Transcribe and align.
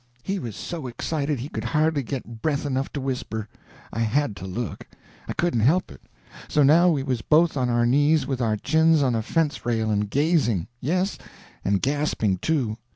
He 0.23 0.39
was 0.39 0.55
so 0.55 0.87
excited 0.87 1.37
he 1.39 1.47
could 1.47 1.63
hardly 1.63 2.01
get 2.01 2.41
breath 2.41 2.65
enough 2.65 2.91
to 2.93 2.99
whisper. 2.99 3.47
I 3.93 3.99
had 3.99 4.35
to 4.37 4.47
look. 4.47 4.87
I 5.27 5.33
couldn't 5.33 5.59
help 5.59 5.91
it. 5.91 6.01
So 6.47 6.63
now 6.63 6.89
we 6.89 7.03
was 7.03 7.21
both 7.21 7.55
on 7.55 7.69
our 7.69 7.85
knees 7.85 8.25
with 8.25 8.41
our 8.41 8.57
chins 8.57 9.03
on 9.03 9.13
a 9.13 9.21
fence 9.21 9.63
rail 9.63 9.91
and 9.91 10.09
gazing—yes, 10.09 11.19
and 11.63 11.83
gasping 11.83 12.37
too. 12.39 12.77